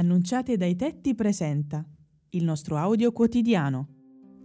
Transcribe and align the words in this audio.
Annunciate 0.00 0.56
dai 0.56 0.76
tetti 0.76 1.14
presenta 1.14 1.84
il 2.30 2.42
nostro 2.42 2.78
audio 2.78 3.12
quotidiano. 3.12 3.88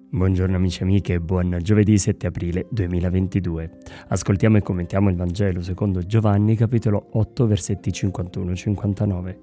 Buongiorno 0.09 0.53
amici 0.53 0.81
e 0.81 0.83
amiche, 0.83 1.21
buon 1.21 1.59
giovedì 1.61 1.97
7 1.97 2.27
aprile 2.27 2.67
2022. 2.71 3.77
Ascoltiamo 4.09 4.57
e 4.57 4.61
commentiamo 4.61 5.09
il 5.09 5.15
Vangelo 5.15 5.61
secondo 5.61 6.01
Giovanni 6.01 6.57
capitolo 6.57 7.07
8 7.13 7.47
versetti 7.47 7.89
51-59. 7.89 9.37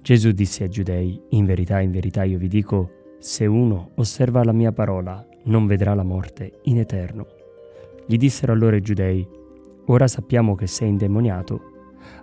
Gesù 0.00 0.30
disse 0.30 0.62
ai 0.62 0.70
giudei, 0.70 1.20
in 1.30 1.44
verità, 1.44 1.80
in 1.80 1.90
verità 1.90 2.22
io 2.22 2.38
vi 2.38 2.46
dico, 2.46 3.16
se 3.18 3.46
uno 3.46 3.90
osserva 3.96 4.44
la 4.44 4.52
mia 4.52 4.70
parola 4.70 5.26
non 5.46 5.66
vedrà 5.66 5.94
la 5.94 6.04
morte 6.04 6.60
in 6.66 6.78
eterno. 6.78 7.26
Gli 8.06 8.16
dissero 8.16 8.52
allora 8.52 8.76
i 8.76 8.80
giudei, 8.80 9.26
ora 9.86 10.06
sappiamo 10.06 10.54
che 10.54 10.68
sei 10.68 10.90
indemoniato 10.90 11.74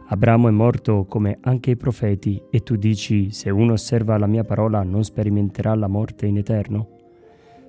Abramo 0.08 0.48
è 0.48 0.52
morto 0.52 1.06
come 1.06 1.38
anche 1.42 1.72
i 1.72 1.78
profeti 1.78 2.42
e 2.50 2.60
tu 2.60 2.76
dici 2.76 3.32
se 3.32 3.50
uno 3.50 3.74
osserva 3.74 4.18
la 4.18 4.28
mia 4.28 4.44
parola 4.44 4.84
non 4.84 5.04
sperimenterà 5.04 5.76
la 5.76 5.88
morte 5.88 6.26
in 6.26 6.38
eterno? 6.38 6.90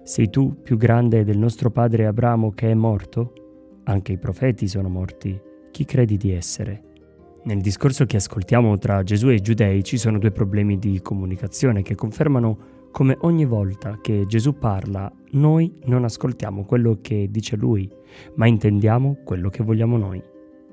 Sei 0.02 0.28
tu 0.28 0.60
più 0.62 0.76
grande 0.76 1.24
del 1.24 1.38
nostro 1.38 1.70
padre 1.70 2.06
Abramo 2.06 2.52
che 2.52 2.70
è 2.70 2.74
morto? 2.74 3.32
Anche 3.84 4.12
i 4.12 4.18
profeti 4.18 4.68
sono 4.68 4.88
morti. 4.88 5.40
Chi 5.70 5.84
credi 5.84 6.16
di 6.16 6.32
essere? 6.32 6.82
Nel 7.44 7.60
discorso 7.60 8.04
che 8.04 8.16
ascoltiamo 8.16 8.78
tra 8.78 9.02
Gesù 9.02 9.28
e 9.28 9.34
i 9.34 9.40
giudei 9.40 9.82
ci 9.82 9.98
sono 9.98 10.18
due 10.18 10.30
problemi 10.30 10.78
di 10.78 11.00
comunicazione 11.00 11.82
che 11.82 11.94
confermano 11.94 12.72
come 12.90 13.16
ogni 13.22 13.44
volta 13.44 13.98
che 14.00 14.24
Gesù 14.26 14.56
parla, 14.56 15.12
noi 15.32 15.78
non 15.86 16.04
ascoltiamo 16.04 16.64
quello 16.64 16.98
che 17.02 17.28
dice 17.28 17.56
lui, 17.56 17.90
ma 18.36 18.46
intendiamo 18.46 19.18
quello 19.24 19.48
che 19.50 19.64
vogliamo 19.64 19.96
noi. 19.96 20.22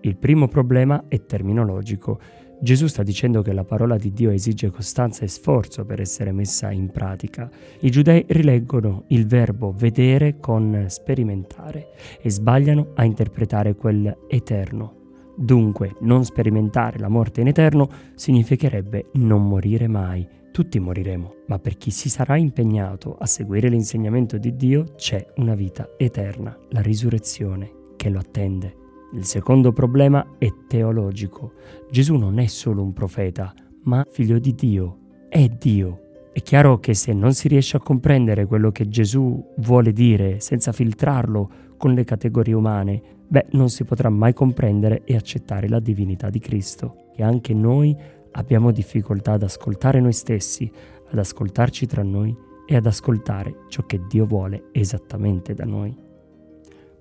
Il 0.02 0.18
primo 0.18 0.48
problema 0.48 1.06
è 1.08 1.26
terminologico. 1.26 2.20
Gesù 2.60 2.88
sta 2.88 3.04
dicendo 3.04 3.42
che 3.42 3.54
la 3.54 3.64
parola 3.64 3.98
di 3.98 4.12
Dio 4.12 4.32
esige 4.32 4.70
costanza 4.72 5.24
e 5.24 5.28
sforzo 5.28 5.86
per 5.86 6.00
essere 6.00 6.32
messa 6.32 6.72
in 6.72 6.90
pratica. 6.90 7.50
I 7.82 7.90
giudei 7.92 8.26
rileggono 8.30 9.04
il 9.08 9.28
verbo 9.28 9.74
vedere 9.76 10.40
con 10.40 10.86
sperimentare 10.88 11.90
e 12.22 12.30
sbagliano 12.32 12.92
a 12.96 13.04
interpretare 13.04 13.76
quel 13.76 14.16
eterno. 14.28 15.00
Dunque, 15.36 15.96
non 16.02 16.26
sperimentare 16.26 17.00
la 17.00 17.08
morte 17.08 17.42
in 17.42 17.48
eterno 17.48 17.90
significherebbe 18.16 19.08
non 19.14 19.48
morire 19.48 19.88
mai. 19.88 20.28
Tutti 20.52 20.80
moriremo, 20.80 21.36
ma 21.48 21.60
per 21.60 21.78
chi 21.78 21.92
si 21.92 22.10
sarà 22.10 22.38
impegnato 22.38 23.16
a 23.18 23.26
seguire 23.26 23.70
l'insegnamento 23.70 24.38
di 24.38 24.56
Dio 24.56 24.84
c'è 24.96 25.26
una 25.38 25.56
vita 25.56 25.90
eterna, 25.98 26.58
la 26.70 26.82
risurrezione 26.82 27.72
che 27.96 28.10
lo 28.10 28.20
attende. 28.20 28.81
Il 29.14 29.26
secondo 29.26 29.74
problema 29.74 30.36
è 30.38 30.50
teologico. 30.68 31.54
Gesù 31.90 32.16
non 32.16 32.40
è 32.40 32.46
solo 32.46 32.82
un 32.82 32.94
profeta, 32.94 33.54
ma 33.84 34.06
figlio 34.10 34.40
di 34.40 34.56
Dio, 34.56 35.00
è 35.28 35.50
Dio. 35.50 36.30
È 36.32 36.42
chiaro 36.42 36.80
che 36.80 36.94
se 36.94 37.12
non 37.12 37.34
si 37.34 37.50
riesce 37.50 37.76
a 37.76 37.82
comprendere 37.82 38.46
quello 38.46 38.72
che 38.72 38.88
Gesù 38.88 39.54
vuole 39.58 39.92
dire 39.92 40.40
senza 40.40 40.72
filtrarlo 40.72 41.50
con 41.76 41.94
le 41.94 42.06
categorie 42.06 42.54
umane, 42.54 43.02
beh, 43.28 43.48
non 43.52 43.70
si 43.70 43.84
potrà 43.84 44.10
mai 44.10 44.32
comprendere 44.32 45.04
e 45.04 45.18
accettare 45.18 45.68
la 45.68 45.82
divinità 45.82 46.30
di 46.30 46.40
Cristo. 46.40 47.08
E 47.14 47.22
anche 47.22 47.54
noi 47.54 47.94
abbiamo 48.32 48.72
difficoltà 48.72 49.34
ad 49.34 49.44
ascoltare 49.44 50.00
noi 50.00 50.14
stessi, 50.14 50.72
ad 51.10 51.18
ascoltarci 51.18 51.86
tra 51.86 52.02
noi 52.02 52.34
e 52.66 52.78
ad 52.78 52.86
ascoltare 52.86 53.66
ciò 53.68 53.86
che 53.86 54.00
Dio 54.08 54.26
vuole 54.26 54.70
esattamente 54.72 55.54
da 55.54 55.66
noi. 55.66 55.94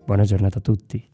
Buona 0.05 0.25
giornata 0.25 0.59
a 0.59 0.63
tutti. 0.63 1.11